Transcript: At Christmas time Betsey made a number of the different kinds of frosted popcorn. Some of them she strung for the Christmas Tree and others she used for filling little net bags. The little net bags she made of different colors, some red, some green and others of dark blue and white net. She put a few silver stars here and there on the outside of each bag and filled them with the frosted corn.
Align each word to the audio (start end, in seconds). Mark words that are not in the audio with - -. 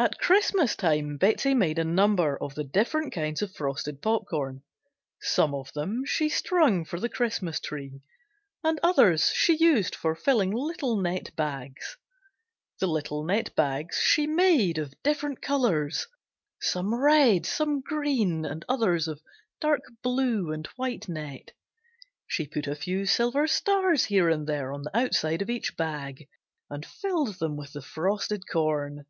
At 0.00 0.20
Christmas 0.20 0.76
time 0.76 1.16
Betsey 1.16 1.54
made 1.54 1.76
a 1.76 1.82
number 1.82 2.40
of 2.40 2.54
the 2.54 2.62
different 2.62 3.12
kinds 3.12 3.42
of 3.42 3.52
frosted 3.52 4.00
popcorn. 4.00 4.62
Some 5.20 5.54
of 5.56 5.72
them 5.72 6.04
she 6.06 6.28
strung 6.28 6.84
for 6.84 7.00
the 7.00 7.08
Christmas 7.08 7.58
Tree 7.58 8.00
and 8.62 8.78
others 8.80 9.30
she 9.30 9.56
used 9.56 9.96
for 9.96 10.14
filling 10.14 10.52
little 10.52 11.00
net 11.00 11.34
bags. 11.34 11.96
The 12.78 12.86
little 12.86 13.24
net 13.24 13.56
bags 13.56 13.98
she 13.98 14.28
made 14.28 14.78
of 14.78 14.94
different 15.02 15.42
colors, 15.42 16.06
some 16.60 16.94
red, 16.94 17.44
some 17.44 17.80
green 17.80 18.44
and 18.44 18.64
others 18.68 19.08
of 19.08 19.20
dark 19.60 19.82
blue 20.04 20.52
and 20.52 20.64
white 20.76 21.08
net. 21.08 21.50
She 22.28 22.46
put 22.46 22.68
a 22.68 22.76
few 22.76 23.04
silver 23.04 23.48
stars 23.48 24.04
here 24.04 24.30
and 24.30 24.46
there 24.46 24.72
on 24.72 24.82
the 24.84 24.96
outside 24.96 25.42
of 25.42 25.50
each 25.50 25.76
bag 25.76 26.28
and 26.70 26.86
filled 26.86 27.40
them 27.40 27.56
with 27.56 27.72
the 27.72 27.82
frosted 27.82 28.44
corn. 28.48 29.04